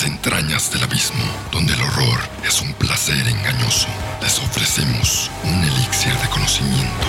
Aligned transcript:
las 0.00 0.08
entrañas 0.08 0.72
del 0.72 0.82
abismo, 0.82 1.22
donde 1.52 1.74
el 1.74 1.82
horror 1.82 2.20
es 2.46 2.62
un 2.62 2.72
placer 2.74 3.26
engañoso, 3.28 3.86
les 4.22 4.38
ofrecemos 4.38 5.30
un 5.44 5.62
elixir 5.62 6.14
de 6.14 6.28
conocimiento 6.28 7.06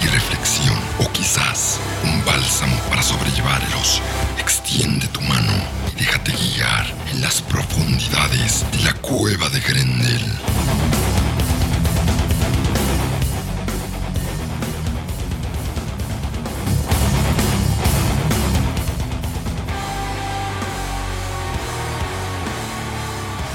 y 0.00 0.06
reflexión, 0.06 0.78
o 1.00 1.10
quizás 1.10 1.80
un 2.04 2.24
bálsamo 2.24 2.76
para 2.90 3.02
sobrellevar 3.02 3.60
el 3.64 3.74
oso. 3.74 4.02
Extiende 4.38 5.08
tu 5.08 5.20
mano 5.22 5.52
y 5.92 5.98
déjate 5.98 6.30
guiar 6.30 6.86
en 7.10 7.22
las 7.22 7.42
profundidades 7.42 8.64
de 8.70 8.84
la 8.84 8.92
cueva 8.94 9.48
de 9.48 9.60
Grendel. 9.60 10.24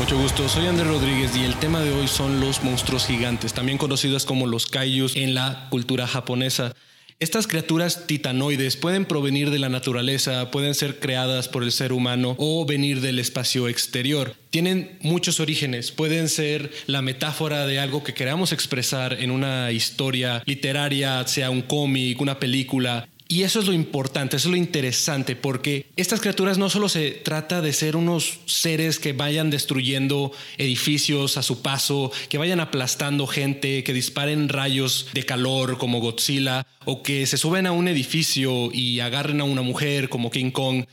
Mucho 0.04 0.18
gusto, 0.18 0.50
soy 0.50 0.68
Andrés 0.68 0.90
Rodríguez 0.90 1.34
y 1.34 1.46
el 1.46 1.56
tema 1.56 1.80
de 1.80 1.94
hoy 1.94 2.10
son 2.10 2.42
los 2.42 2.62
monstruos 2.62 3.06
gigantes, 3.06 3.54
también 3.54 3.78
conocidos 3.78 4.26
como 4.26 4.48
los 4.48 4.68
kaijus 4.68 5.16
en 5.16 5.34
la 5.34 5.70
cultura 5.70 6.08
japonesa. 6.08 6.76
Estas 7.20 7.48
criaturas 7.48 8.06
titanoides 8.06 8.76
pueden 8.76 9.06
provenir 9.06 9.50
de 9.50 9.60
la 9.60 9.70
naturaleza, 9.70 10.52
pueden 10.52 10.76
ser 10.76 11.00
creadas 11.00 11.48
por 11.48 11.64
el 11.64 11.72
ser 11.72 11.94
humano 11.94 12.36
o 12.38 12.66
venir 12.66 13.00
del 13.00 13.18
espacio 13.18 13.70
exterior. 13.70 14.36
Tienen 14.50 14.98
muchos 15.00 15.40
orígenes, 15.40 15.94
pueden 15.94 16.28
ser 16.28 16.70
la 16.86 17.02
metáfora 17.02 17.66
de 17.66 17.80
algo 17.80 18.04
que 18.04 18.14
queramos 18.14 18.52
expresar 18.52 19.14
en 19.22 19.32
una 19.32 19.72
historia 19.72 20.44
literaria, 20.46 21.26
sea 21.28 21.50
un 21.50 21.62
cómic, 21.62 22.20
una 22.20 22.40
película, 22.40 23.08
y 23.34 23.42
eso 23.42 23.62
es 23.62 23.66
lo 23.66 23.74
importante, 23.74 24.38
eso 24.38 24.48
es 24.48 24.52
lo 24.52 24.58
interesante, 24.58 25.36
porque 25.36 25.88
estas 25.96 26.22
criaturas 26.22 26.60
no 26.60 26.70
solo 26.70 26.88
se 26.88 27.10
trata 27.10 27.62
de 27.62 27.74
ser 27.74 27.96
unos 27.96 28.42
seres 28.46 29.00
que 29.00 29.14
vayan 29.14 29.50
destruyendo 29.50 30.32
edificios 30.60 31.36
a 31.38 31.42
su 31.42 31.64
paso, 31.64 32.12
que 32.30 32.38
vayan 32.38 32.60
aplastando 32.60 33.26
gente, 33.26 33.84
que 33.84 33.92
disparen 33.92 34.50
rayos 34.50 35.08
de 35.16 35.26
calor 35.26 35.80
como 35.80 36.00
Godzilla, 36.00 36.68
o 36.86 37.02
que 37.02 37.26
se 37.26 37.38
suben 37.38 37.66
a 37.66 37.72
un 37.72 37.88
edificio 37.88 38.70
y 38.72 39.00
agarren 39.00 39.42
a 39.42 39.46
una 39.46 39.64
mujer 39.64 40.10
como 40.10 40.30
King 40.30 40.52
Kong. 40.52 40.86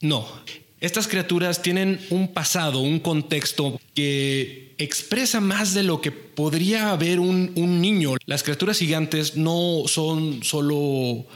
No, 0.00 0.28
estas 0.78 1.08
criaturas 1.08 1.60
tienen 1.60 1.98
un 2.10 2.28
pasado, 2.28 2.78
un 2.78 3.00
contexto 3.00 3.80
que 3.94 4.76
expresa 4.78 5.40
más 5.40 5.74
de 5.74 5.82
lo 5.82 6.00
que 6.00 6.12
podría 6.12 6.90
haber 6.90 7.18
un, 7.18 7.50
un 7.56 7.80
niño. 7.80 8.12
Las 8.26 8.44
criaturas 8.44 8.78
gigantes 8.78 9.36
no 9.36 9.82
son 9.86 10.44
solo 10.44 11.26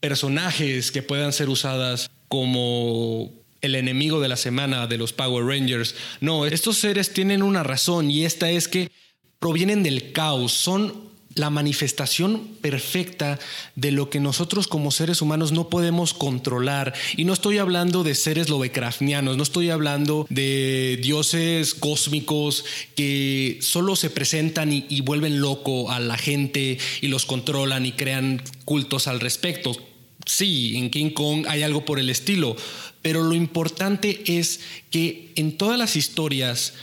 personajes 0.00 0.92
que 0.92 1.02
puedan 1.02 1.32
ser 1.32 1.48
usadas 1.48 2.10
como 2.28 3.32
el 3.60 3.74
enemigo 3.74 4.20
de 4.20 4.28
la 4.28 4.36
semana 4.36 4.86
de 4.86 4.98
los 4.98 5.12
Power 5.12 5.44
Rangers. 5.44 5.94
No, 6.20 6.46
estos 6.46 6.78
seres 6.78 7.12
tienen 7.12 7.42
una 7.42 7.62
razón 7.62 8.10
y 8.10 8.24
esta 8.24 8.50
es 8.50 8.68
que 8.68 8.90
provienen 9.38 9.82
del 9.82 10.12
caos, 10.12 10.52
son 10.52 11.08
la 11.34 11.50
manifestación 11.50 12.48
perfecta 12.60 13.38
de 13.76 13.92
lo 13.92 14.10
que 14.10 14.18
nosotros 14.18 14.66
como 14.66 14.90
seres 14.90 15.22
humanos 15.22 15.52
no 15.52 15.68
podemos 15.68 16.12
controlar. 16.12 16.94
Y 17.16 17.24
no 17.24 17.32
estoy 17.32 17.58
hablando 17.58 18.02
de 18.02 18.14
seres 18.14 18.48
lovecraftianos, 18.48 19.36
no 19.36 19.42
estoy 19.42 19.70
hablando 19.70 20.26
de 20.30 20.98
dioses 21.00 21.74
cósmicos 21.74 22.64
que 22.96 23.58
solo 23.60 23.94
se 23.94 24.10
presentan 24.10 24.72
y, 24.72 24.86
y 24.88 25.02
vuelven 25.02 25.40
loco 25.40 25.90
a 25.90 26.00
la 26.00 26.18
gente 26.18 26.78
y 27.00 27.08
los 27.08 27.24
controlan 27.24 27.86
y 27.86 27.92
crean 27.92 28.42
cultos 28.64 29.06
al 29.06 29.20
respecto 29.20 29.76
sí, 30.28 30.76
en 30.76 30.90
King 30.90 31.10
Kong 31.10 31.46
hay 31.48 31.62
algo 31.62 31.84
por 31.84 31.98
el 31.98 32.10
estilo, 32.10 32.54
pero 33.02 33.22
lo 33.22 33.34
importante 33.34 34.38
es 34.38 34.60
que 34.90 35.32
en 35.34 35.56
todas 35.56 35.78
las 35.78 35.96
historias, 35.96 36.74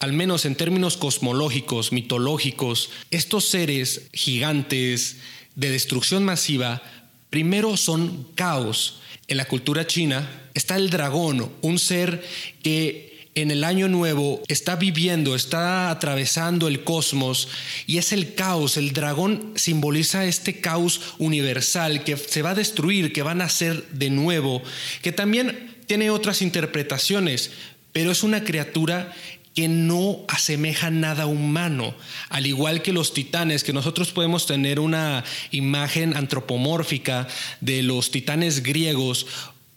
al 0.00 0.12
menos 0.12 0.44
en 0.44 0.56
términos 0.56 0.96
cosmológicos, 0.96 1.92
mitológicos, 1.92 2.90
estos 3.10 3.44
seres 3.44 4.08
gigantes 4.12 5.18
de 5.54 5.70
destrucción 5.70 6.24
masiva, 6.24 6.82
primero 7.30 7.76
son 7.76 8.26
caos. 8.34 9.00
En 9.28 9.36
la 9.36 9.44
cultura 9.44 9.86
china 9.86 10.28
está 10.54 10.74
el 10.74 10.90
dragón, 10.90 11.52
un 11.62 11.78
ser 11.78 12.26
que 12.62 13.09
en 13.34 13.50
el 13.50 13.64
año 13.64 13.88
nuevo 13.88 14.42
está 14.48 14.76
viviendo, 14.76 15.34
está 15.34 15.90
atravesando 15.90 16.66
el 16.68 16.82
cosmos 16.82 17.48
y 17.86 17.98
es 17.98 18.12
el 18.12 18.34
caos. 18.34 18.76
El 18.76 18.92
dragón 18.92 19.52
simboliza 19.54 20.24
este 20.24 20.60
caos 20.60 21.00
universal 21.18 22.02
que 22.02 22.16
se 22.16 22.42
va 22.42 22.50
a 22.50 22.54
destruir, 22.54 23.12
que 23.12 23.22
va 23.22 23.32
a 23.32 23.36
nacer 23.36 23.86
de 23.90 24.10
nuevo, 24.10 24.62
que 25.02 25.12
también 25.12 25.76
tiene 25.86 26.10
otras 26.10 26.42
interpretaciones, 26.42 27.52
pero 27.92 28.10
es 28.10 28.22
una 28.22 28.44
criatura 28.44 29.12
que 29.54 29.68
no 29.68 30.24
asemeja 30.28 30.90
nada 30.90 31.26
humano, 31.26 31.94
al 32.28 32.46
igual 32.46 32.82
que 32.82 32.92
los 32.92 33.14
titanes, 33.14 33.64
que 33.64 33.72
nosotros 33.72 34.12
podemos 34.12 34.46
tener 34.46 34.78
una 34.78 35.24
imagen 35.50 36.16
antropomórfica 36.16 37.26
de 37.60 37.82
los 37.82 38.10
titanes 38.12 38.62
griegos 38.62 39.26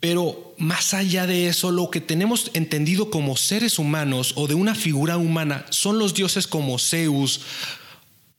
pero 0.04 0.54
más 0.58 0.94
allá 0.94 1.26
de 1.28 1.48
eso, 1.48 1.72
lo 1.72 1.90
que 1.90 2.02
tenemos 2.02 2.52
entendido 2.54 3.10
como 3.10 3.38
seres 3.38 3.80
humanos 3.80 4.34
o 4.36 4.50
de 4.50 4.54
una 4.54 4.76
figura 4.76 5.16
humana 5.16 5.66
son 5.70 5.98
los 5.98 6.14
dioses 6.14 6.46
como 6.46 6.78
Zeus 6.78 7.40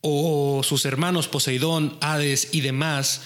o 0.02 0.60
sus 0.62 0.84
hermanos 0.84 1.26
Poseidón, 1.26 1.96
Hades 2.02 2.50
y 2.52 2.60
demás. 2.60 3.22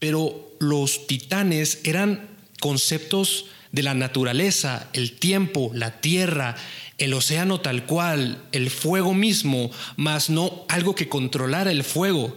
Pero 0.00 0.56
los 0.58 1.06
titanes 1.06 1.78
eran 1.84 2.28
conceptos 2.58 3.44
de 3.70 3.84
la 3.84 3.94
naturaleza, 3.94 4.88
el 4.92 5.12
tiempo, 5.12 5.70
la 5.72 6.00
tierra, 6.00 6.56
el 6.98 7.14
océano 7.14 7.60
tal 7.60 7.86
cual, 7.86 8.42
el 8.50 8.70
fuego 8.70 9.14
mismo, 9.14 9.70
más 9.96 10.30
no 10.30 10.64
algo 10.68 10.96
que 10.96 11.08
controlara 11.08 11.70
el 11.70 11.84
fuego. 11.84 12.36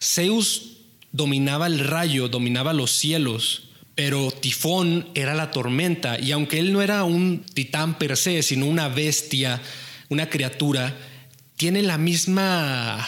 Zeus 0.00 0.78
dominaba 1.10 1.66
el 1.66 1.80
rayo, 1.80 2.28
dominaba 2.28 2.72
los 2.72 2.92
cielos 2.92 3.68
pero 3.94 4.30
Tifón 4.30 5.08
era 5.14 5.34
la 5.34 5.50
tormenta 5.50 6.18
y 6.18 6.32
aunque 6.32 6.58
él 6.58 6.72
no 6.72 6.82
era 6.82 7.04
un 7.04 7.44
titán 7.54 7.98
per 7.98 8.16
se, 8.16 8.42
sino 8.42 8.66
una 8.66 8.88
bestia, 8.88 9.60
una 10.08 10.28
criatura, 10.28 10.96
tiene 11.56 11.82
la 11.82 11.98
misma 11.98 13.06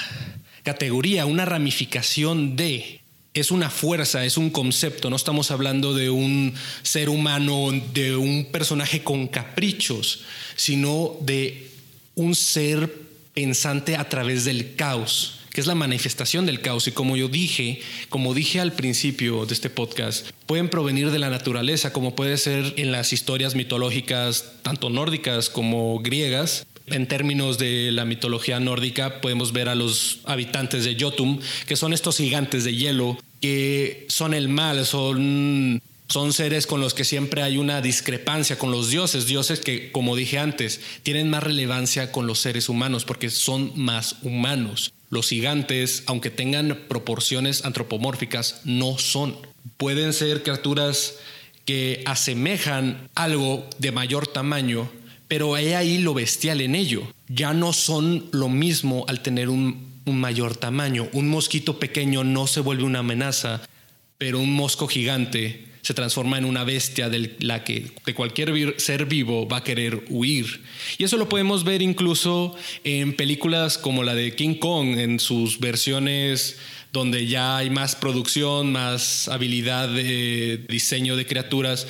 categoría, 0.63 1.27
una 1.27 1.45
ramificación 1.45 2.57
de. 2.57 3.01
Es 3.33 3.51
una 3.51 3.69
fuerza, 3.69 4.25
es 4.25 4.37
un 4.37 4.51
concepto, 4.51 5.11
no 5.11 5.17
estamos 5.17 5.51
hablando 5.51 5.93
de 5.93 6.09
un 6.09 6.55
ser 6.83 7.09
humano, 7.09 7.73
de 7.93 8.15
un 8.15 8.47
personaje 8.53 9.03
con 9.03 9.27
caprichos, 9.27 10.21
sino 10.55 11.17
de 11.21 11.69
un 12.15 12.37
ser 12.37 12.95
pensante 13.33 13.97
a 13.97 14.09
través 14.09 14.45
del 14.45 14.77
caos 14.77 15.41
que 15.55 15.61
es 15.61 15.67
la 15.69 15.77
manifestación 15.77 16.45
del 16.47 16.61
caos. 16.61 16.89
Y 16.89 16.93
como 16.93 17.17
yo 17.17 17.29
dije, 17.29 17.81
como 18.11 18.35
dije 18.35 18.61
al 18.61 18.73
principio 18.73 19.47
de 19.47 19.55
este 19.55 19.71
podcast, 19.71 20.27
pueden 20.47 20.69
provenir 20.69 21.13
de 21.13 21.21
la 21.21 21.31
naturaleza, 21.31 21.93
como 21.93 22.17
puede 22.17 22.37
ser 22.37 22.75
en 22.77 22.91
las 22.91 23.13
historias 23.13 23.55
mitológicas, 23.55 24.57
tanto 24.63 24.91
nórdicas 24.91 25.49
como 25.49 26.01
griegas. 26.01 26.67
En 26.87 27.07
términos 27.07 27.57
de 27.57 27.93
la 27.93 28.05
mitología 28.05 28.61
nórdica, 28.61 29.23
podemos 29.23 29.53
ver 29.53 29.71
a 29.71 29.75
los 29.75 30.19
habitantes 30.25 30.85
de 30.85 30.97
Jotun, 31.01 31.41
que 31.67 31.77
son 31.77 31.95
estos 31.95 32.19
gigantes 32.19 32.65
de 32.65 32.75
hielo, 32.75 33.17
que 33.41 34.07
son 34.09 34.35
el 34.35 34.49
mal, 34.49 34.85
son 34.85 35.81
son 36.09 36.33
seres 36.35 36.67
con 36.67 36.81
los 36.81 36.93
que 36.93 37.05
siempre 37.05 37.43
hay 37.43 37.57
una 37.57 37.81
discrepancia 37.81 38.59
con 38.59 38.71
los 38.71 38.91
dioses, 38.91 39.27
dioses 39.27 39.61
que, 39.61 39.91
como 39.91 40.17
dije 40.17 40.39
antes, 40.39 40.81
tienen 41.03 41.31
más 41.31 41.43
relevancia 41.43 42.13
con 42.13 42.27
los 42.27 42.41
seres 42.41 42.69
humanos 42.69 43.05
porque 43.05 43.31
son 43.31 43.73
más 43.75 44.17
humanos. 44.23 44.93
Los 45.15 45.29
gigantes, 45.29 46.03
aunque 46.07 46.31
tengan 46.31 46.77
proporciones 46.89 47.65
antropomórficas, 47.65 48.63
no 48.65 48.99
son. 48.99 49.37
Pueden 49.77 50.13
ser 50.13 50.43
criaturas 50.43 51.15
que 51.65 52.03
asemejan 52.05 53.09
algo 53.15 53.65
de 53.79 53.93
mayor 53.93 54.27
tamaño, 54.27 54.91
pero 55.29 55.55
hay 55.55 55.75
ahí 55.75 55.99
lo 55.99 56.15
bestial 56.15 56.61
en 56.61 56.75
ello. 56.75 57.07
Ya 57.29 57.55
no 57.55 57.73
son 57.73 58.27
lo 58.33 58.49
mismo 58.49 59.05
al 59.07 59.21
tener 59.21 59.51
un, 59.51 59.87
un 60.05 60.21
mayor 60.21 60.57
tamaño. 60.57 61.09
Un 61.13 61.29
mosquito 61.29 61.79
pequeño 61.79 62.25
no 62.25 62.49
se 62.49 62.59
vuelve 62.59 62.83
una 62.83 62.99
amenaza, 62.99 63.63
pero 64.19 64.41
un 64.41 64.53
mosco 64.53 64.89
gigante 64.89 65.65
se 65.85 65.93
transforma 65.93 66.39
en 66.39 66.47
una 66.47 66.65
bestia 66.65 67.11
de 67.11 67.37
la 67.41 67.63
que 67.63 67.91
de 68.07 68.15
cualquier 68.15 68.75
ser 68.81 69.05
vivo 69.05 69.47
va 69.47 69.59
a 69.59 69.65
querer 69.65 70.03
huir. 70.09 70.63
Y 70.97 71.05
eso 71.05 71.19
lo 71.19 71.29
podemos 71.29 71.63
ver 71.63 71.83
incluso 71.83 72.57
en 72.85 73.15
películas 73.15 73.77
como 73.77 74.03
la 74.03 74.15
de 74.15 74.35
King 74.35 74.55
Kong, 74.55 74.99
en 74.99 75.21
sus 75.21 75.61
versiones 75.61 76.57
donde 76.91 77.27
ya 77.27 77.59
hay 77.59 77.69
más 77.69 77.97
producción, 77.97 78.73
más 78.73 79.29
habilidad 79.29 79.91
de 79.91 80.65
diseño 80.71 81.17
de 81.17 81.27
criaturas, 81.27 81.87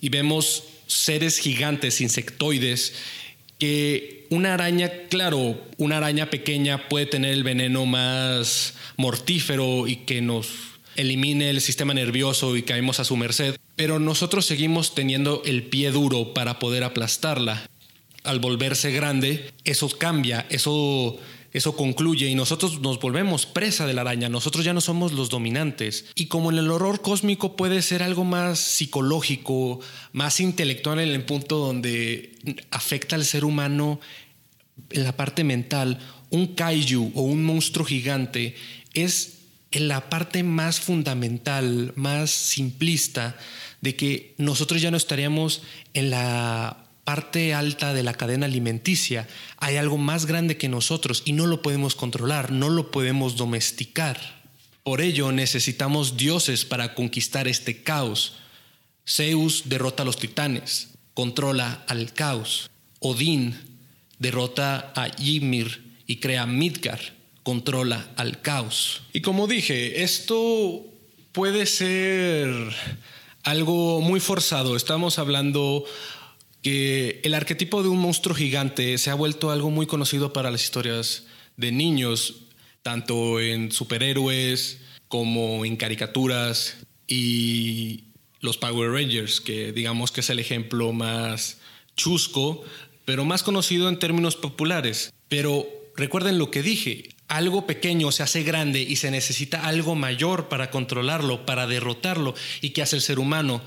y 0.00 0.08
vemos 0.08 0.62
seres 0.86 1.38
gigantes, 1.38 2.00
insectoides, 2.00 2.94
que 3.58 4.26
una 4.30 4.54
araña, 4.54 4.88
claro, 5.08 5.60
una 5.78 5.96
araña 5.96 6.30
pequeña 6.30 6.88
puede 6.88 7.06
tener 7.06 7.32
el 7.32 7.42
veneno 7.42 7.86
más 7.86 8.74
mortífero 8.96 9.88
y 9.88 9.96
que 9.96 10.20
nos 10.20 10.71
elimine 10.96 11.50
el 11.50 11.60
sistema 11.60 11.94
nervioso 11.94 12.56
y 12.56 12.62
caemos 12.62 13.00
a 13.00 13.04
su 13.04 13.16
merced. 13.16 13.56
pero 13.76 13.98
nosotros 13.98 14.46
seguimos 14.46 14.94
teniendo 14.94 15.42
el 15.44 15.64
pie 15.64 15.90
duro 15.90 16.34
para 16.34 16.58
poder 16.58 16.84
aplastarla. 16.84 17.68
Al 18.24 18.38
volverse 18.38 18.92
grande, 18.92 19.50
eso 19.64 19.88
cambia, 19.88 20.46
eso 20.48 21.18
eso 21.52 21.76
concluye 21.76 22.28
y 22.28 22.34
nosotros 22.34 22.80
nos 22.80 22.98
volvemos 22.98 23.44
presa 23.44 23.86
de 23.86 23.92
la 23.92 24.00
araña, 24.00 24.30
nosotros 24.30 24.64
ya 24.64 24.72
no 24.72 24.80
somos 24.80 25.12
los 25.12 25.28
dominantes. 25.28 26.06
Y 26.14 26.26
como 26.26 26.50
en 26.50 26.58
el 26.58 26.70
horror 26.70 27.02
cósmico 27.02 27.56
puede 27.56 27.82
ser 27.82 28.02
algo 28.02 28.24
más 28.24 28.58
psicológico, 28.58 29.80
más 30.12 30.40
intelectual 30.40 31.00
en 31.00 31.10
el 31.10 31.24
punto 31.24 31.58
donde 31.58 32.32
afecta 32.70 33.16
al 33.16 33.26
ser 33.26 33.44
humano 33.44 34.00
en 34.90 35.04
la 35.04 35.14
parte 35.14 35.44
mental, 35.44 35.98
un 36.30 36.54
kaiju 36.54 37.12
o 37.14 37.22
un 37.22 37.44
monstruo 37.44 37.84
gigante 37.84 38.54
es 38.94 39.41
en 39.72 39.88
la 39.88 40.08
parte 40.08 40.42
más 40.42 40.80
fundamental, 40.80 41.92
más 41.96 42.30
simplista, 42.30 43.36
de 43.80 43.96
que 43.96 44.34
nosotros 44.38 44.80
ya 44.80 44.90
no 44.90 44.96
estaríamos 44.96 45.62
en 45.92 46.10
la 46.10 46.86
parte 47.04 47.52
alta 47.52 47.92
de 47.92 48.02
la 48.02 48.14
cadena 48.14 48.46
alimenticia, 48.46 49.26
hay 49.56 49.76
algo 49.76 49.98
más 49.98 50.26
grande 50.26 50.56
que 50.56 50.68
nosotros 50.68 51.22
y 51.24 51.32
no 51.32 51.46
lo 51.46 51.62
podemos 51.62 51.96
controlar, 51.96 52.52
no 52.52 52.70
lo 52.70 52.90
podemos 52.90 53.36
domesticar. 53.36 54.42
Por 54.84 55.00
ello 55.00 55.32
necesitamos 55.32 56.16
dioses 56.16 56.64
para 56.64 56.94
conquistar 56.94 57.48
este 57.48 57.82
caos. 57.82 58.36
Zeus 59.06 59.64
derrota 59.66 60.04
a 60.04 60.06
los 60.06 60.18
titanes, 60.18 60.90
controla 61.14 61.84
al 61.88 62.12
caos. 62.12 62.70
Odín 63.00 63.58
derrota 64.18 64.92
a 64.94 65.08
Ymir 65.18 65.82
y 66.06 66.16
crea 66.16 66.46
Midgar, 66.46 67.00
controla 67.42 68.10
al 68.16 68.40
caos. 68.40 69.02
Y 69.12 69.20
como 69.20 69.46
dije, 69.46 70.02
esto 70.02 70.84
puede 71.32 71.66
ser 71.66 72.50
algo 73.42 74.00
muy 74.00 74.20
forzado. 74.20 74.76
Estamos 74.76 75.18
hablando 75.18 75.84
que 76.62 77.20
el 77.24 77.34
arquetipo 77.34 77.82
de 77.82 77.88
un 77.88 77.98
monstruo 77.98 78.34
gigante 78.34 78.96
se 78.98 79.10
ha 79.10 79.14
vuelto 79.14 79.50
algo 79.50 79.70
muy 79.70 79.86
conocido 79.86 80.32
para 80.32 80.50
las 80.50 80.62
historias 80.62 81.24
de 81.56 81.72
niños, 81.72 82.46
tanto 82.82 83.40
en 83.40 83.72
superhéroes 83.72 84.80
como 85.08 85.64
en 85.64 85.76
caricaturas 85.76 86.76
y 87.06 88.04
los 88.40 88.56
Power 88.58 88.90
Rangers, 88.90 89.40
que 89.40 89.72
digamos 89.72 90.12
que 90.12 90.20
es 90.20 90.30
el 90.30 90.38
ejemplo 90.38 90.92
más 90.92 91.58
chusco, 91.96 92.62
pero 93.04 93.24
más 93.24 93.42
conocido 93.42 93.88
en 93.88 93.98
términos 93.98 94.36
populares. 94.36 95.12
Pero 95.28 95.66
recuerden 95.96 96.38
lo 96.38 96.50
que 96.50 96.62
dije, 96.62 97.10
algo 97.32 97.66
pequeño 97.66 98.12
se 98.12 98.22
hace 98.22 98.42
grande 98.42 98.82
y 98.82 98.96
se 98.96 99.10
necesita 99.10 99.64
algo 99.64 99.94
mayor 99.94 100.48
para 100.50 100.70
controlarlo, 100.70 101.46
para 101.46 101.66
derrotarlo. 101.66 102.34
¿Y 102.60 102.70
qué 102.70 102.82
hace 102.82 102.96
el 102.96 103.02
ser 103.02 103.18
humano? 103.18 103.62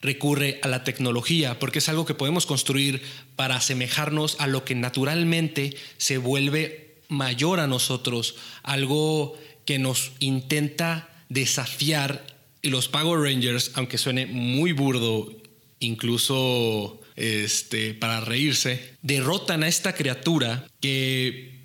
recurre 0.00 0.60
a 0.62 0.68
la 0.68 0.84
tecnología, 0.84 1.58
porque 1.58 1.80
es 1.80 1.88
algo 1.88 2.06
que 2.06 2.14
podemos 2.14 2.46
construir 2.46 3.02
para 3.34 3.56
asemejarnos 3.56 4.36
a 4.38 4.46
lo 4.46 4.64
que 4.64 4.76
naturalmente 4.76 5.76
se 5.96 6.18
vuelve 6.18 7.00
mayor 7.08 7.58
a 7.58 7.66
nosotros, 7.66 8.36
algo 8.62 9.36
que 9.64 9.80
nos 9.80 10.12
intenta 10.20 11.08
desafiar. 11.28 12.24
Y 12.62 12.70
los 12.70 12.86
Power 12.86 13.20
Rangers, 13.20 13.72
aunque 13.74 13.98
suene 13.98 14.26
muy 14.26 14.70
burdo, 14.70 15.32
incluso 15.80 17.00
este, 17.16 17.92
para 17.92 18.20
reírse, 18.20 18.94
derrotan 19.02 19.64
a 19.64 19.68
esta 19.68 19.96
criatura 19.96 20.64
que 20.80 21.57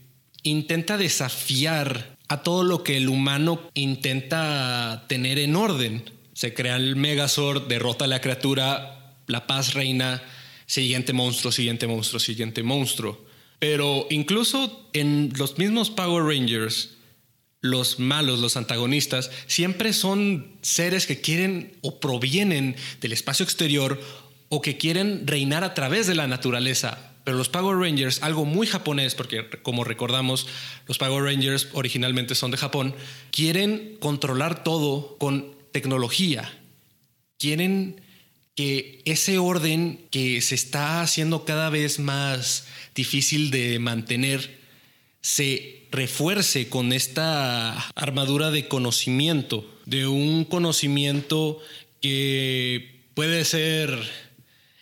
intenta 0.43 0.97
desafiar 0.97 2.17
a 2.27 2.43
todo 2.43 2.63
lo 2.63 2.83
que 2.83 2.97
el 2.97 3.09
humano 3.09 3.69
intenta 3.73 5.05
tener 5.07 5.39
en 5.39 5.55
orden. 5.55 6.03
Se 6.33 6.53
crea 6.53 6.75
el 6.75 6.95
Megazord, 6.95 7.67
derrota 7.67 8.05
a 8.05 8.07
la 8.07 8.21
criatura, 8.21 9.15
la 9.27 9.47
paz 9.47 9.73
reina, 9.73 10.21
siguiente 10.65 11.13
monstruo, 11.13 11.51
siguiente 11.51 11.87
monstruo, 11.87 12.19
siguiente 12.19 12.63
monstruo. 12.63 13.25
Pero 13.59 14.07
incluso 14.09 14.89
en 14.93 15.31
los 15.37 15.57
mismos 15.57 15.89
Power 15.89 16.23
Rangers, 16.23 16.97
los 17.61 17.97
malos, 17.99 18.39
los 18.39 18.57
antagonistas, 18.57 19.31
siempre 19.47 19.93
son 19.93 20.57
seres 20.61 21.07
que 21.07 21.21
quieren 21.21 21.77
o 21.81 21.99
provienen 22.01 22.75
del 22.99 23.13
espacio 23.13 23.45
exterior 23.45 24.01
o 24.49 24.61
que 24.61 24.77
quieren 24.77 25.25
reinar 25.25 25.63
a 25.63 25.73
través 25.73 26.07
de 26.07 26.15
la 26.15 26.27
naturaleza. 26.27 27.12
Pero 27.23 27.37
los 27.37 27.49
Power 27.49 27.77
Rangers, 27.77 28.21
algo 28.21 28.45
muy 28.45 28.67
japonés, 28.67 29.15
porque 29.15 29.47
como 29.61 29.83
recordamos, 29.83 30.47
los 30.87 30.97
Power 30.97 31.23
Rangers 31.23 31.69
originalmente 31.73 32.35
son 32.35 32.51
de 32.51 32.57
Japón, 32.57 32.95
quieren 33.31 33.97
controlar 33.99 34.63
todo 34.63 35.17
con 35.17 35.55
tecnología. 35.71 36.51
Quieren 37.37 38.01
que 38.55 39.01
ese 39.05 39.37
orden 39.37 40.05
que 40.11 40.41
se 40.41 40.55
está 40.55 41.01
haciendo 41.01 41.45
cada 41.45 41.69
vez 41.69 41.99
más 41.99 42.67
difícil 42.93 43.51
de 43.51 43.79
mantener 43.79 44.61
se 45.21 45.87
refuerce 45.91 46.69
con 46.69 46.91
esta 46.91 47.73
armadura 47.95 48.51
de 48.51 48.67
conocimiento, 48.67 49.65
de 49.85 50.07
un 50.07 50.43
conocimiento 50.43 51.59
que 52.01 53.01
puede 53.13 53.45
ser 53.45 53.97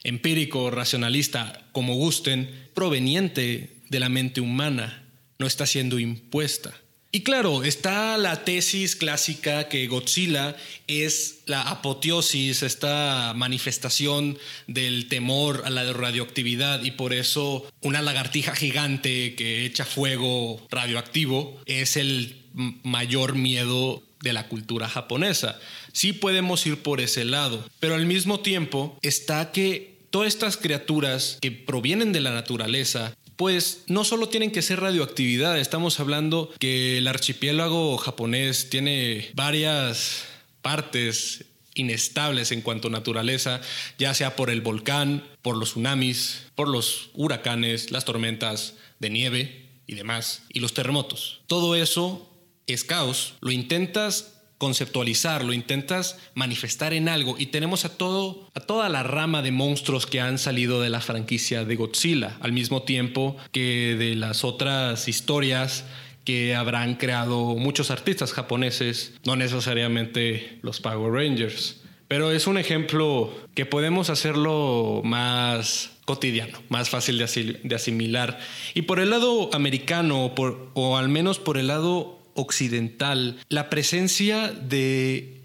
empírico, 0.03 0.71
racionalista, 0.71 1.60
como 1.71 1.95
gusten, 1.95 2.69
proveniente 2.73 3.77
de 3.89 3.99
la 3.99 4.09
mente 4.09 4.41
humana, 4.41 5.03
no 5.39 5.47
está 5.47 5.65
siendo 5.65 5.99
impuesta. 5.99 6.73
Y 7.13 7.23
claro, 7.23 7.65
está 7.65 8.17
la 8.17 8.45
tesis 8.45 8.95
clásica 8.95 9.67
que 9.67 9.85
Godzilla 9.87 10.55
es 10.87 11.41
la 11.45 11.63
apoteosis, 11.63 12.63
esta 12.63 13.33
manifestación 13.35 14.37
del 14.67 15.09
temor 15.09 15.63
a 15.65 15.69
la 15.69 15.91
radioactividad 15.91 16.83
y 16.83 16.91
por 16.91 17.11
eso 17.11 17.69
una 17.81 18.01
lagartija 18.01 18.55
gigante 18.55 19.35
que 19.35 19.65
echa 19.65 19.83
fuego 19.83 20.65
radioactivo 20.71 21.59
es 21.65 21.97
el 21.97 22.45
mayor 22.53 23.35
miedo 23.35 24.03
de 24.21 24.31
la 24.31 24.47
cultura 24.47 24.87
japonesa. 24.87 25.59
Sí 25.91 26.13
podemos 26.13 26.65
ir 26.65 26.77
por 26.77 27.01
ese 27.01 27.25
lado, 27.25 27.67
pero 27.81 27.95
al 27.95 28.05
mismo 28.05 28.39
tiempo 28.39 28.97
está 29.01 29.51
que 29.51 29.90
todas 30.11 30.27
estas 30.27 30.57
criaturas 30.57 31.39
que 31.41 31.51
provienen 31.51 32.13
de 32.13 32.21
la 32.21 32.31
naturaleza 32.31 33.15
pues 33.35 33.85
no 33.87 34.03
solo 34.03 34.29
tienen 34.29 34.51
que 34.51 34.61
ser 34.61 34.81
radioactividad, 34.81 35.57
estamos 35.57 35.99
hablando 35.99 36.51
que 36.59 36.99
el 36.99 37.07
archipiélago 37.07 37.97
japonés 37.97 38.69
tiene 38.69 39.31
varias 39.33 40.25
partes 40.61 41.45
inestables 41.73 42.51
en 42.51 42.61
cuanto 42.61 42.89
a 42.89 42.91
naturaleza, 42.91 43.61
ya 43.97 44.13
sea 44.13 44.35
por 44.35 44.51
el 44.51 44.61
volcán, 44.61 45.23
por 45.41 45.57
los 45.57 45.71
tsunamis, 45.71 46.43
por 46.53 46.67
los 46.67 47.09
huracanes, 47.13 47.89
las 47.89 48.05
tormentas 48.05 48.75
de 48.99 49.09
nieve 49.09 49.69
y 49.87 49.95
demás, 49.95 50.43
y 50.49 50.59
los 50.59 50.73
terremotos. 50.73 51.41
Todo 51.47 51.75
eso 51.75 52.29
es 52.67 52.83
caos. 52.83 53.33
Lo 53.41 53.51
intentas 53.51 54.40
conceptualizarlo, 54.61 55.53
intentas 55.53 56.19
manifestar 56.35 56.93
en 56.93 57.09
algo 57.09 57.35
y 57.39 57.47
tenemos 57.47 57.83
a 57.83 57.97
todo 57.97 58.47
a 58.53 58.59
toda 58.59 58.89
la 58.89 59.01
rama 59.01 59.41
de 59.41 59.49
monstruos 59.49 60.05
que 60.05 60.21
han 60.21 60.37
salido 60.37 60.79
de 60.81 60.91
la 60.91 61.01
franquicia 61.01 61.65
de 61.65 61.75
Godzilla, 61.75 62.37
al 62.41 62.51
mismo 62.51 62.83
tiempo 62.83 63.37
que 63.51 63.95
de 63.97 64.13
las 64.13 64.43
otras 64.43 65.07
historias 65.07 65.85
que 66.25 66.53
habrán 66.53 66.93
creado 66.93 67.55
muchos 67.55 67.89
artistas 67.89 68.33
japoneses, 68.33 69.13
no 69.25 69.35
necesariamente 69.35 70.59
los 70.61 70.79
Power 70.79 71.11
Rangers. 71.11 71.81
Pero 72.07 72.31
es 72.31 72.45
un 72.45 72.59
ejemplo 72.59 73.33
que 73.55 73.65
podemos 73.65 74.11
hacerlo 74.11 75.01
más 75.03 75.89
cotidiano, 76.05 76.61
más 76.69 76.91
fácil 76.91 77.17
de, 77.17 77.75
asimilar. 77.75 78.37
Y 78.75 78.83
por 78.83 78.99
el 78.99 79.09
lado 79.09 79.49
americano, 79.53 80.31
o 80.75 80.97
al 80.97 81.09
menos 81.09 81.39
por 81.39 81.57
el 81.57 81.65
lado 81.65 82.20
occidental, 82.35 83.39
la 83.49 83.69
presencia 83.69 84.49
de 84.49 85.41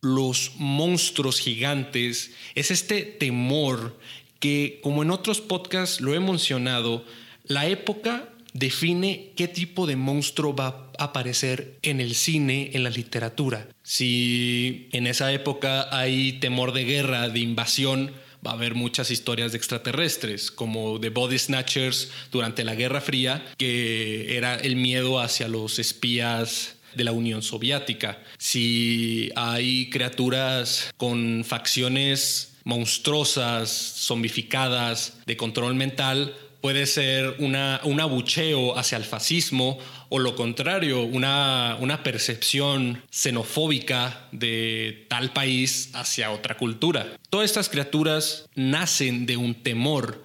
los 0.00 0.52
monstruos 0.56 1.40
gigantes 1.40 2.32
es 2.54 2.70
este 2.70 3.02
temor 3.02 3.98
que, 4.38 4.80
como 4.82 5.02
en 5.02 5.10
otros 5.10 5.40
podcasts 5.40 6.00
lo 6.00 6.14
he 6.14 6.20
mencionado, 6.20 7.04
la 7.44 7.66
época 7.66 8.28
define 8.52 9.32
qué 9.36 9.48
tipo 9.48 9.86
de 9.86 9.96
monstruo 9.96 10.54
va 10.54 10.90
a 10.98 11.04
aparecer 11.04 11.78
en 11.82 12.00
el 12.00 12.14
cine, 12.14 12.70
en 12.74 12.84
la 12.84 12.90
literatura. 12.90 13.68
Si 13.82 14.88
en 14.92 15.06
esa 15.06 15.32
época 15.32 15.88
hay 15.96 16.34
temor 16.34 16.72
de 16.72 16.84
guerra, 16.84 17.28
de 17.28 17.40
invasión, 17.40 18.12
a 18.48 18.52
haber 18.52 18.74
muchas 18.74 19.10
historias 19.10 19.52
de 19.52 19.58
extraterrestres, 19.58 20.50
como 20.50 20.98
de 20.98 21.10
Body 21.10 21.38
Snatchers 21.38 22.10
durante 22.32 22.64
la 22.64 22.74
Guerra 22.74 23.00
Fría, 23.00 23.44
que 23.56 24.36
era 24.36 24.56
el 24.56 24.76
miedo 24.76 25.20
hacia 25.20 25.48
los 25.48 25.78
espías 25.78 26.76
de 26.94 27.04
la 27.04 27.12
Unión 27.12 27.42
Soviética. 27.42 28.18
Si 28.38 29.30
hay 29.36 29.90
criaturas 29.90 30.92
con 30.96 31.44
facciones 31.44 32.54
monstruosas, 32.64 33.70
zombificadas, 33.70 35.14
de 35.26 35.36
control 35.36 35.74
mental, 35.74 36.34
puede 36.60 36.86
ser 36.86 37.36
una, 37.38 37.80
un 37.84 38.00
abucheo 38.00 38.76
hacia 38.78 38.98
el 38.98 39.04
fascismo 39.04 39.78
o 40.08 40.18
lo 40.18 40.34
contrario, 40.34 41.02
una, 41.02 41.76
una 41.80 42.02
percepción 42.02 43.02
xenofóbica 43.10 44.28
de 44.32 45.06
tal 45.08 45.32
país 45.32 45.90
hacia 45.94 46.30
otra 46.30 46.56
cultura. 46.56 47.06
Todas 47.30 47.46
estas 47.46 47.68
criaturas 47.68 48.46
nacen 48.54 49.26
de 49.26 49.36
un 49.36 49.54
temor 49.54 50.24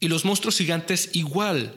y 0.00 0.08
los 0.08 0.24
monstruos 0.24 0.58
gigantes 0.58 1.10
igual. 1.12 1.74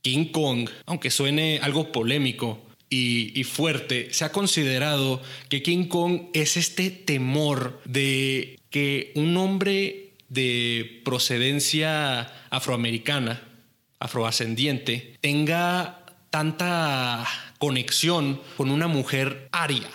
King 0.00 0.26
Kong, 0.26 0.70
aunque 0.86 1.10
suene 1.10 1.58
algo 1.62 1.90
polémico, 1.92 2.64
y, 2.90 3.38
y, 3.38 3.44
fuerte, 3.44 4.08
se 4.12 4.24
ha 4.24 4.32
considerado 4.32 5.20
que 5.50 5.62
King 5.62 5.88
Kong 5.88 6.30
es 6.32 6.56
este 6.56 6.88
temor 6.88 7.82
de 7.84 8.58
que 8.70 9.12
un 9.14 9.36
hombre 9.36 10.07
de 10.28 11.00
procedencia 11.04 12.32
afroamericana, 12.50 13.42
afroascendiente, 13.98 15.16
tenga 15.20 16.04
tanta 16.30 17.26
conexión 17.58 18.40
con 18.56 18.70
una 18.70 18.86
mujer 18.86 19.48
aria. 19.52 19.88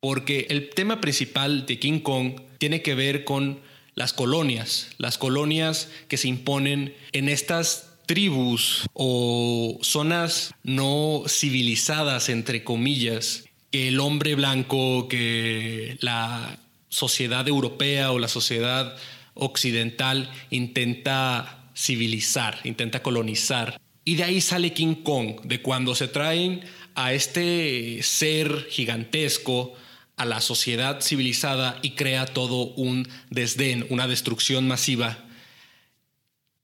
Porque 0.00 0.46
el 0.50 0.70
tema 0.70 1.00
principal 1.00 1.64
de 1.66 1.78
King 1.78 2.00
Kong 2.00 2.40
tiene 2.58 2.82
que 2.82 2.94
ver 2.94 3.24
con 3.24 3.60
las 3.94 4.12
colonias, 4.12 4.90
las 4.98 5.18
colonias 5.18 5.88
que 6.08 6.16
se 6.16 6.28
imponen 6.28 6.94
en 7.12 7.28
estas 7.28 7.90
tribus 8.06 8.86
o 8.92 9.78
zonas 9.82 10.54
no 10.62 11.22
civilizadas, 11.26 12.28
entre 12.28 12.64
comillas, 12.64 13.44
que 13.70 13.88
el 13.88 14.00
hombre 14.00 14.34
blanco, 14.34 15.08
que 15.08 15.96
la 16.00 16.58
sociedad 16.94 17.48
europea 17.48 18.12
o 18.12 18.20
la 18.20 18.28
sociedad 18.28 18.96
occidental 19.34 20.30
intenta 20.50 21.72
civilizar, 21.76 22.60
intenta 22.62 23.02
colonizar. 23.02 23.80
Y 24.04 24.14
de 24.14 24.22
ahí 24.22 24.40
sale 24.40 24.72
King 24.72 25.02
Kong, 25.02 25.40
de 25.42 25.60
cuando 25.60 25.96
se 25.96 26.06
traen 26.06 26.62
a 26.94 27.12
este 27.12 28.00
ser 28.04 28.68
gigantesco 28.70 29.74
a 30.16 30.24
la 30.24 30.40
sociedad 30.40 31.00
civilizada 31.00 31.80
y 31.82 31.96
crea 31.96 32.26
todo 32.26 32.66
un 32.74 33.08
desdén, 33.28 33.86
una 33.90 34.06
destrucción 34.06 34.68
masiva, 34.68 35.24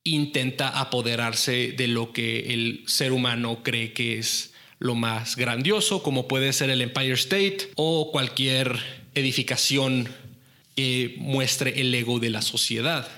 intenta 0.05 0.69
apoderarse 0.69 1.73
de 1.73 1.89
lo 1.89 2.13
que 2.13 2.55
el 2.55 2.85
ser 2.87 3.11
humano 3.11 3.65
cree 3.65 3.93
que 3.93 4.19
es 4.19 4.55
lo 4.79 4.95
más 4.95 5.35
grandioso, 5.35 6.05
como 6.05 6.29
puede 6.29 6.53
ser 6.53 6.71
el 6.71 6.83
Empire 6.83 7.15
State 7.15 7.73
o 7.75 8.13
cualquier 8.13 9.00
edificación 9.14 10.09
que 10.76 11.17
muestre 11.19 11.81
el 11.81 11.95
ego 11.95 12.19
de 12.19 12.31
la 12.31 12.43
sociedad. 12.43 13.09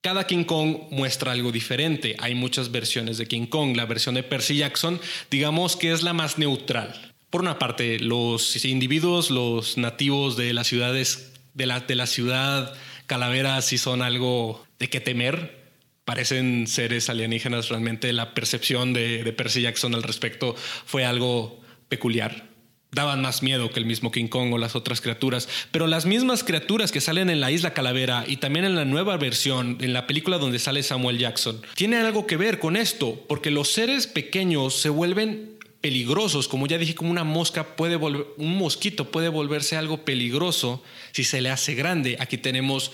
Cada 0.00 0.26
King 0.26 0.44
Kong 0.44 0.82
muestra 0.90 1.32
algo 1.32 1.50
diferente. 1.50 2.14
Hay 2.20 2.34
muchas 2.34 2.70
versiones 2.70 3.18
de 3.18 3.26
King 3.26 3.46
Kong. 3.46 3.76
La 3.76 3.86
versión 3.86 4.14
de 4.14 4.22
Percy 4.22 4.58
Jackson, 4.58 5.00
digamos 5.30 5.76
que 5.76 5.92
es 5.92 6.02
la 6.02 6.12
más 6.12 6.38
neutral. 6.38 7.14
Por 7.30 7.40
una 7.40 7.58
parte, 7.58 7.98
los 7.98 8.64
individuos, 8.64 9.30
los 9.30 9.76
nativos 9.76 10.36
de 10.36 10.52
las 10.52 10.68
ciudades, 10.68 11.32
de 11.54 11.66
la, 11.66 11.80
de 11.80 11.94
la 11.96 12.06
ciudad 12.06 12.74
Calavera, 13.06 13.60
sí 13.62 13.78
son 13.78 14.02
algo 14.02 14.64
de 14.78 14.88
qué 14.90 15.00
temer. 15.00 15.64
Parecen 16.04 16.66
seres 16.66 17.08
alienígenas. 17.08 17.68
Realmente 17.68 18.12
la 18.12 18.32
percepción 18.34 18.92
de, 18.92 19.24
de 19.24 19.32
Percy 19.32 19.62
Jackson 19.62 19.94
al 19.94 20.02
respecto 20.02 20.54
fue 20.84 21.04
algo 21.04 21.60
peculiar 21.88 22.55
daban 22.96 23.20
más 23.20 23.42
miedo 23.42 23.70
que 23.70 23.78
el 23.78 23.86
mismo 23.86 24.10
King 24.10 24.26
Kong 24.26 24.52
o 24.52 24.58
las 24.58 24.74
otras 24.74 25.00
criaturas. 25.00 25.48
Pero 25.70 25.86
las 25.86 26.06
mismas 26.06 26.42
criaturas 26.42 26.90
que 26.90 27.02
salen 27.02 27.30
en 27.30 27.40
la 27.40 27.52
isla 27.52 27.74
Calavera 27.74 28.24
y 28.26 28.38
también 28.38 28.64
en 28.64 28.74
la 28.74 28.86
nueva 28.86 29.16
versión, 29.18 29.76
en 29.80 29.92
la 29.92 30.08
película 30.08 30.38
donde 30.38 30.58
sale 30.58 30.82
Samuel 30.82 31.18
Jackson, 31.18 31.60
tiene 31.76 31.98
algo 31.98 32.26
que 32.26 32.38
ver 32.38 32.58
con 32.58 32.74
esto, 32.74 33.22
porque 33.28 33.52
los 33.52 33.70
seres 33.70 34.06
pequeños 34.06 34.80
se 34.80 34.88
vuelven 34.88 35.58
peligrosos, 35.82 36.48
como 36.48 36.66
ya 36.66 36.78
dije, 36.78 36.94
como 36.94 37.10
una 37.10 37.22
mosca 37.22 37.76
puede 37.76 37.96
volver, 37.96 38.26
un 38.38 38.56
mosquito 38.56 39.10
puede 39.10 39.28
volverse 39.28 39.76
algo 39.76 40.04
peligroso 40.04 40.82
si 41.12 41.22
se 41.22 41.42
le 41.42 41.50
hace 41.50 41.74
grande. 41.74 42.16
Aquí 42.18 42.38
tenemos 42.38 42.92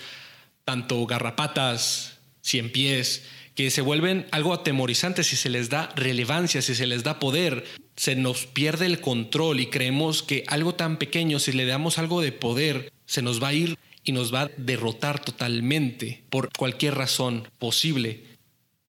tanto 0.65 1.05
garrapatas, 1.05 2.19
cien 2.41 2.71
pies, 2.71 3.23
que 3.55 3.71
se 3.71 3.81
vuelven 3.81 4.27
algo 4.31 4.53
atemorizantes 4.53 5.27
si 5.27 5.37
se 5.37 5.49
les 5.49 5.69
da 5.69 5.93
relevancia, 5.95 6.61
si 6.61 6.75
se 6.75 6.87
les 6.87 7.03
da 7.03 7.19
poder 7.19 7.63
se 7.95 8.15
nos 8.15 8.45
pierde 8.45 8.85
el 8.85 9.01
control 9.01 9.59
y 9.59 9.67
creemos 9.67 10.23
que 10.23 10.43
algo 10.47 10.75
tan 10.75 10.97
pequeño, 10.97 11.39
si 11.39 11.51
le 11.51 11.65
damos 11.65 11.97
algo 11.97 12.21
de 12.21 12.31
poder, 12.31 12.91
se 13.05 13.21
nos 13.21 13.41
va 13.41 13.49
a 13.49 13.53
ir 13.53 13.77
y 14.03 14.11
nos 14.11 14.33
va 14.33 14.41
a 14.41 14.51
derrotar 14.57 15.23
totalmente 15.23 16.23
por 16.29 16.49
cualquier 16.51 16.95
razón 16.95 17.47
posible. 17.59 18.23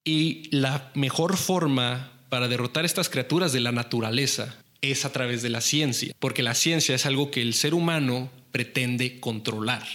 Y 0.04 0.48
la 0.50 0.90
mejor 0.94 1.36
forma 1.36 2.12
para 2.28 2.48
derrotar 2.48 2.84
estas 2.84 3.08
criaturas 3.08 3.52
de 3.52 3.60
la 3.60 3.72
naturaleza 3.72 4.56
es 4.80 5.04
a 5.04 5.12
través 5.12 5.42
de 5.42 5.50
la 5.50 5.60
ciencia, 5.60 6.14
porque 6.18 6.42
la 6.42 6.54
ciencia 6.54 6.94
es 6.94 7.06
algo 7.06 7.30
que 7.30 7.42
el 7.42 7.54
ser 7.54 7.74
humano 7.74 8.30
pretende 8.52 9.20
controlar. 9.20 9.86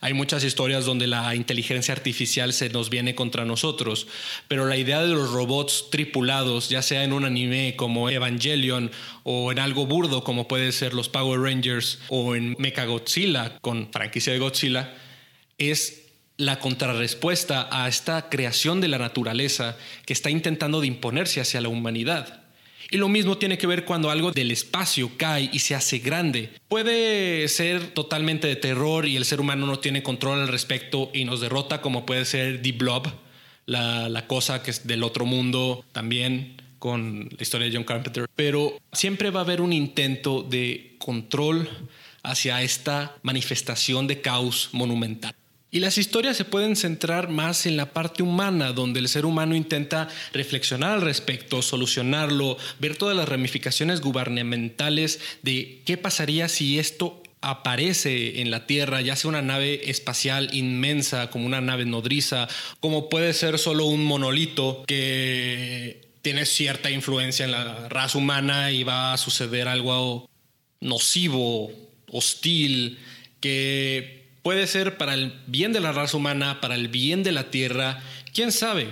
Hay 0.00 0.14
muchas 0.14 0.44
historias 0.44 0.84
donde 0.84 1.06
la 1.06 1.34
inteligencia 1.34 1.92
artificial 1.92 2.52
se 2.52 2.68
nos 2.70 2.90
viene 2.90 3.14
contra 3.14 3.44
nosotros, 3.44 4.06
pero 4.46 4.66
la 4.66 4.76
idea 4.76 5.02
de 5.02 5.08
los 5.08 5.30
robots 5.30 5.86
tripulados, 5.90 6.68
ya 6.68 6.82
sea 6.82 7.04
en 7.04 7.12
un 7.12 7.24
anime 7.24 7.74
como 7.76 8.08
Evangelion 8.08 8.90
o 9.24 9.50
en 9.50 9.58
algo 9.58 9.86
burdo 9.86 10.22
como 10.22 10.46
puede 10.46 10.72
ser 10.72 10.94
los 10.94 11.08
Power 11.08 11.40
Rangers 11.40 11.98
o 12.08 12.36
en 12.36 12.54
Mechagodzilla 12.58 13.58
con 13.60 13.90
franquicia 13.92 14.32
de 14.32 14.38
Godzilla, 14.38 14.94
es 15.58 16.04
la 16.36 16.60
contrarrespuesta 16.60 17.68
a 17.70 17.88
esta 17.88 18.28
creación 18.28 18.80
de 18.80 18.88
la 18.88 18.98
naturaleza 18.98 19.76
que 20.06 20.12
está 20.12 20.30
intentando 20.30 20.80
de 20.80 20.86
imponerse 20.86 21.40
hacia 21.40 21.60
la 21.60 21.68
humanidad. 21.68 22.47
Y 22.90 22.96
lo 22.96 23.08
mismo 23.08 23.36
tiene 23.36 23.58
que 23.58 23.66
ver 23.66 23.84
cuando 23.84 24.10
algo 24.10 24.32
del 24.32 24.50
espacio 24.50 25.10
cae 25.16 25.50
y 25.52 25.58
se 25.58 25.74
hace 25.74 25.98
grande. 25.98 26.50
Puede 26.68 27.46
ser 27.48 27.88
totalmente 27.88 28.46
de 28.46 28.56
terror 28.56 29.06
y 29.06 29.16
el 29.16 29.26
ser 29.26 29.40
humano 29.40 29.66
no 29.66 29.78
tiene 29.78 30.02
control 30.02 30.40
al 30.40 30.48
respecto 30.48 31.10
y 31.12 31.24
nos 31.24 31.40
derrota, 31.40 31.82
como 31.82 32.06
puede 32.06 32.24
ser 32.24 32.62
The 32.62 32.72
Blob, 32.72 33.08
la, 33.66 34.08
la 34.08 34.26
cosa 34.26 34.62
que 34.62 34.70
es 34.70 34.86
del 34.86 35.02
otro 35.02 35.26
mundo 35.26 35.84
también 35.92 36.62
con 36.78 37.28
la 37.30 37.42
historia 37.42 37.68
de 37.68 37.74
John 37.74 37.84
Carpenter. 37.84 38.26
Pero 38.34 38.78
siempre 38.92 39.30
va 39.30 39.40
a 39.40 39.44
haber 39.44 39.60
un 39.60 39.72
intento 39.74 40.42
de 40.42 40.96
control 40.98 41.68
hacia 42.22 42.62
esta 42.62 43.16
manifestación 43.22 44.06
de 44.06 44.20
caos 44.20 44.70
monumental. 44.72 45.34
Y 45.70 45.80
las 45.80 45.98
historias 45.98 46.36
se 46.36 46.46
pueden 46.46 46.76
centrar 46.76 47.28
más 47.28 47.66
en 47.66 47.76
la 47.76 47.92
parte 47.92 48.22
humana, 48.22 48.72
donde 48.72 49.00
el 49.00 49.08
ser 49.08 49.26
humano 49.26 49.54
intenta 49.54 50.08
reflexionar 50.32 50.92
al 50.92 51.02
respecto, 51.02 51.60
solucionarlo, 51.60 52.56
ver 52.78 52.96
todas 52.96 53.14
las 53.14 53.28
ramificaciones 53.28 54.00
gubernamentales 54.00 55.20
de 55.42 55.82
qué 55.84 55.98
pasaría 55.98 56.48
si 56.48 56.78
esto 56.78 57.22
aparece 57.42 58.40
en 58.40 58.50
la 58.50 58.66
Tierra, 58.66 59.02
ya 59.02 59.14
sea 59.14 59.28
una 59.28 59.42
nave 59.42 59.90
espacial 59.90 60.48
inmensa 60.54 61.28
como 61.30 61.44
una 61.44 61.60
nave 61.60 61.84
nodriza, 61.84 62.48
como 62.80 63.10
puede 63.10 63.34
ser 63.34 63.58
solo 63.58 63.84
un 63.84 64.04
monolito 64.04 64.84
que 64.86 66.00
tiene 66.22 66.46
cierta 66.46 66.90
influencia 66.90 67.44
en 67.44 67.52
la 67.52 67.88
raza 67.88 68.18
humana 68.18 68.72
y 68.72 68.84
va 68.84 69.12
a 69.12 69.18
suceder 69.18 69.68
algo 69.68 70.28
nocivo, 70.80 71.70
hostil, 72.10 72.98
que 73.40 74.17
Puede 74.48 74.66
ser 74.66 74.96
para 74.96 75.12
el 75.12 75.42
bien 75.46 75.74
de 75.74 75.80
la 75.80 75.92
raza 75.92 76.16
humana, 76.16 76.62
para 76.62 76.74
el 76.74 76.88
bien 76.88 77.22
de 77.22 77.32
la 77.32 77.50
tierra, 77.50 78.02
quién 78.32 78.50
sabe. 78.50 78.88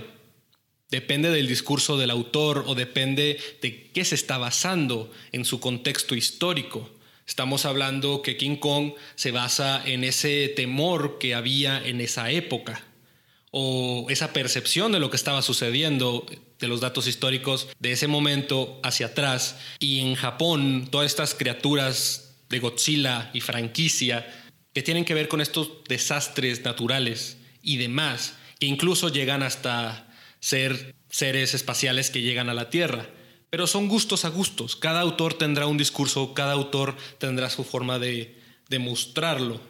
Depende 0.90 1.30
del 1.30 1.48
discurso 1.48 1.96
del 1.96 2.10
autor 2.10 2.64
o 2.66 2.75
depende 2.75 3.38
de 3.62 3.90
qué 3.90 4.04
se 4.04 4.16
está 4.16 4.36
basando 4.36 5.10
en 5.32 5.46
su 5.46 5.58
contexto 5.58 6.14
histórico. 6.14 6.90
Estamos 7.26 7.64
hablando 7.64 8.20
que 8.20 8.36
King 8.36 8.56
Kong 8.56 8.96
se 9.14 9.30
basa 9.30 9.82
en 9.86 10.04
ese 10.04 10.48
temor 10.48 11.16
que 11.18 11.34
había 11.34 11.82
en 11.82 12.02
esa 12.02 12.30
época 12.30 12.84
o 13.50 14.08
esa 14.10 14.34
percepción 14.34 14.92
de 14.92 15.00
lo 15.00 15.08
que 15.08 15.16
estaba 15.16 15.40
sucediendo, 15.40 16.26
de 16.58 16.68
los 16.68 16.82
datos 16.82 17.06
históricos 17.06 17.68
de 17.78 17.92
ese 17.92 18.08
momento 18.08 18.78
hacia 18.82 19.06
atrás. 19.06 19.58
Y 19.78 20.00
en 20.00 20.16
Japón, 20.16 20.88
todas 20.90 21.06
estas 21.06 21.34
criaturas 21.34 22.36
de 22.50 22.58
Godzilla 22.58 23.30
y 23.32 23.40
franquicia 23.40 24.26
que 24.76 24.83
tienen 24.83 25.06
que 25.06 25.14
ver 25.14 25.28
con 25.28 25.40
estos 25.40 25.71
desastres 25.88 26.62
naturales 26.62 27.38
y 27.62 27.78
demás, 27.78 28.35
que 28.59 28.66
incluso 28.66 29.09
llegan 29.09 29.42
hasta 29.42 30.06
ser 30.38 30.95
seres 31.09 31.54
espaciales 31.54 32.11
que 32.11 32.21
llegan 32.21 32.50
a 32.50 32.54
la 32.54 32.68
Tierra. 32.68 33.09
Pero 33.49 33.66
son 33.66 33.88
gustos 33.88 34.26
a 34.26 34.28
gustos. 34.28 34.76
Cada 34.76 35.00
autor 35.00 35.33
tendrá 35.33 35.66
un 35.66 35.78
discurso, 35.78 36.35
cada 36.35 36.52
autor 36.52 36.95
tendrá 37.16 37.49
su 37.49 37.64
forma 37.64 37.99
de, 37.99 38.38
de 38.68 38.78
mostrarlo. 38.78 39.62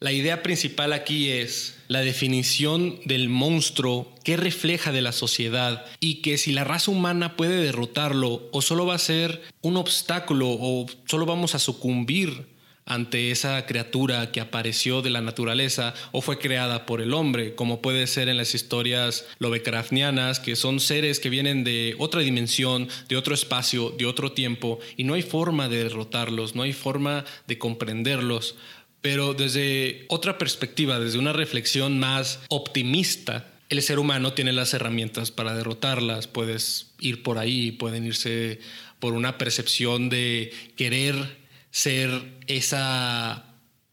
La 0.00 0.10
idea 0.10 0.42
principal 0.42 0.92
aquí 0.92 1.30
es 1.30 1.78
la 1.86 2.00
definición 2.00 2.98
del 3.04 3.28
monstruo 3.28 4.12
que 4.24 4.36
refleja 4.36 4.90
de 4.90 5.02
la 5.02 5.12
sociedad 5.12 5.86
y 6.00 6.16
que 6.16 6.36
si 6.36 6.50
la 6.50 6.64
raza 6.64 6.90
humana 6.90 7.36
puede 7.36 7.62
derrotarlo 7.62 8.48
o 8.50 8.60
solo 8.60 8.86
va 8.86 8.96
a 8.96 8.98
ser 8.98 9.42
un 9.60 9.76
obstáculo 9.76 10.48
o 10.48 10.86
solo 11.04 11.26
vamos 11.26 11.54
a 11.54 11.60
sucumbir 11.60 12.55
ante 12.86 13.32
esa 13.32 13.66
criatura 13.66 14.30
que 14.30 14.40
apareció 14.40 15.02
de 15.02 15.10
la 15.10 15.20
naturaleza 15.20 15.92
o 16.12 16.22
fue 16.22 16.38
creada 16.38 16.86
por 16.86 17.02
el 17.02 17.12
hombre, 17.12 17.56
como 17.56 17.82
puede 17.82 18.06
ser 18.06 18.28
en 18.28 18.36
las 18.36 18.54
historias 18.54 19.26
lovecraftianas, 19.40 20.38
que 20.38 20.54
son 20.54 20.78
seres 20.78 21.18
que 21.18 21.28
vienen 21.28 21.64
de 21.64 21.96
otra 21.98 22.20
dimensión, 22.20 22.88
de 23.08 23.16
otro 23.16 23.34
espacio, 23.34 23.90
de 23.90 24.06
otro 24.06 24.32
tiempo, 24.32 24.78
y 24.96 25.02
no 25.04 25.14
hay 25.14 25.22
forma 25.22 25.68
de 25.68 25.82
derrotarlos, 25.82 26.54
no 26.54 26.62
hay 26.62 26.72
forma 26.72 27.24
de 27.48 27.58
comprenderlos. 27.58 28.54
Pero 29.02 29.34
desde 29.34 30.06
otra 30.08 30.38
perspectiva, 30.38 30.98
desde 30.98 31.18
una 31.18 31.32
reflexión 31.32 31.98
más 31.98 32.40
optimista, 32.48 33.52
el 33.68 33.82
ser 33.82 33.98
humano 33.98 34.32
tiene 34.32 34.52
las 34.52 34.74
herramientas 34.74 35.32
para 35.32 35.54
derrotarlas. 35.54 36.28
Puedes 36.28 36.92
ir 37.00 37.22
por 37.22 37.38
ahí, 37.38 37.72
pueden 37.72 38.06
irse 38.06 38.60
por 39.00 39.12
una 39.12 39.38
percepción 39.38 40.08
de 40.08 40.52
querer 40.76 41.45
ser 41.70 42.38
esa 42.46 43.44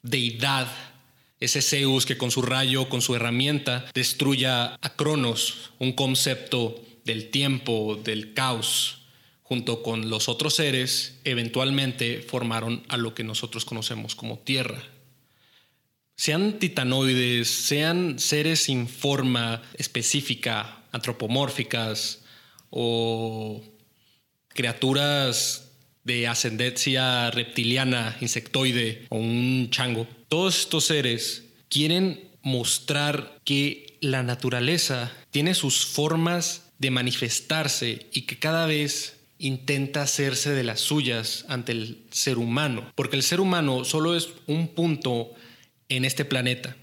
deidad, 0.01 0.67
ese 1.39 1.61
Zeus 1.61 2.05
que 2.05 2.17
con 2.17 2.31
su 2.31 2.41
rayo, 2.41 2.89
con 2.89 3.01
su 3.01 3.15
herramienta, 3.15 3.85
destruya 3.93 4.77
a 4.81 4.95
Cronos, 4.95 5.71
un 5.79 5.93
concepto 5.93 6.83
del 7.05 7.29
tiempo, 7.29 7.99
del 8.03 8.33
caos, 8.33 8.99
junto 9.41 9.83
con 9.83 10.09
los 10.09 10.29
otros 10.29 10.55
seres, 10.55 11.19
eventualmente 11.25 12.21
formaron 12.21 12.83
a 12.87 12.97
lo 12.97 13.13
que 13.13 13.23
nosotros 13.23 13.65
conocemos 13.65 14.15
como 14.15 14.39
Tierra. 14.39 14.81
Sean 16.15 16.59
titanoides, 16.59 17.49
sean 17.49 18.19
seres 18.19 18.63
sin 18.63 18.87
forma 18.87 19.61
específica, 19.77 20.83
antropomórficas 20.91 22.23
o 22.69 23.61
criaturas 24.49 25.72
de 26.03 26.27
ascendencia 26.27 27.31
reptiliana, 27.31 28.17
insectoide 28.21 29.05
o 29.09 29.17
un 29.17 29.69
chango. 29.71 30.07
Todos 30.27 30.59
estos 30.59 30.85
seres 30.85 31.45
quieren 31.69 32.29
mostrar 32.41 33.39
que 33.43 33.97
la 34.01 34.21
naturaleza 34.21 35.11
tiene 35.31 35.55
sus 35.55 35.85
formas 35.85 36.71
de 36.77 36.91
manifestarse 36.91 38.07
y 38.11 38.23
que 38.23 38.37
cada 38.37 38.65
vez 38.65 39.17
intenta 39.39 40.01
hacerse 40.01 40.51
de 40.51 40.63
las 40.63 40.79
suyas 40.79 41.45
ante 41.47 41.71
el 41.71 42.05
ser 42.11 42.37
humano, 42.37 42.91
porque 42.95 43.15
el 43.15 43.23
ser 43.23 43.39
humano 43.39 43.83
solo 43.85 44.15
es 44.15 44.29
un 44.47 44.67
punto 44.69 45.31
en 45.89 46.05
este 46.05 46.25
planeta. 46.25 46.75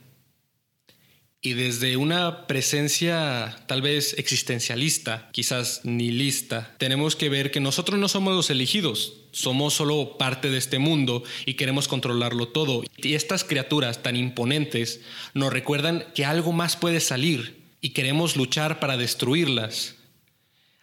Y 1.43 1.55
desde 1.55 1.97
una 1.97 2.47
presencia 2.47 3.57
tal 3.67 3.81
vez 3.81 4.15
existencialista, 4.19 5.31
quizás 5.33 5.81
nihilista, 5.85 6.75
tenemos 6.77 7.17
que 7.17 7.31
ver 7.31 7.51
que 7.51 7.61
nosotros 7.61 7.99
no 7.99 8.09
somos 8.09 8.35
los 8.35 8.51
elegidos, 8.51 9.15
somos 9.33 9.73
solo 9.73 10.19
parte 10.19 10.51
de 10.51 10.59
este 10.59 10.79
mundo 10.79 11.23
y 11.47 11.55
queremos 11.55 11.89
controlarlo 11.89 12.49
todo. 12.49 12.85
Y 12.99 13.15
estas 13.15 13.45
criaturas 13.45 14.03
tan 14.03 14.17
imponentes 14.17 15.01
nos 15.33 15.51
recuerdan 15.51 16.05
que 16.15 16.27
algo 16.27 16.53
más 16.53 16.77
puede 16.77 17.01
salir 17.01 17.63
y 17.81 17.91
queremos 17.91 18.37
luchar 18.37 18.79
para 18.79 18.99
destruirlas. 18.99 19.95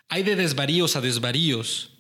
Hay 0.10 0.24
de 0.24 0.36
desvaríos 0.36 0.96
a 0.96 1.02
desvaríos. 1.02 1.92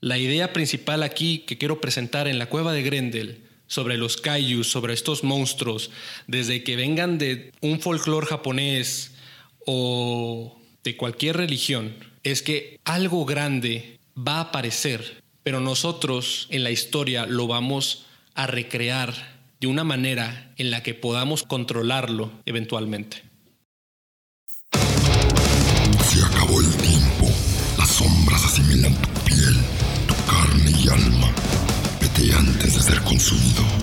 La 0.00 0.18
idea 0.18 0.52
principal 0.52 1.04
aquí 1.04 1.44
que 1.46 1.58
quiero 1.58 1.80
presentar 1.80 2.26
en 2.26 2.40
la 2.40 2.46
cueva 2.46 2.72
de 2.72 2.82
Grendel 2.82 3.49
sobre 3.70 3.96
los 3.96 4.16
kaijus, 4.16 4.68
sobre 4.68 4.92
estos 4.92 5.22
monstruos, 5.22 5.92
desde 6.26 6.64
que 6.64 6.74
vengan 6.74 7.18
de 7.18 7.52
un 7.60 7.80
folclore 7.80 8.26
japonés 8.26 9.12
o 9.64 10.58
de 10.82 10.96
cualquier 10.96 11.36
religión, 11.36 11.94
es 12.24 12.42
que 12.42 12.80
algo 12.84 13.24
grande 13.24 14.00
va 14.18 14.38
a 14.38 14.40
aparecer, 14.40 15.22
pero 15.44 15.60
nosotros 15.60 16.48
en 16.50 16.64
la 16.64 16.72
historia 16.72 17.26
lo 17.26 17.46
vamos 17.46 18.06
a 18.34 18.48
recrear 18.48 19.38
de 19.60 19.68
una 19.68 19.84
manera 19.84 20.52
en 20.56 20.72
la 20.72 20.82
que 20.82 20.94
podamos 20.94 21.44
controlarlo 21.44 22.32
eventualmente. 22.46 23.29
Consumido, 33.20 33.79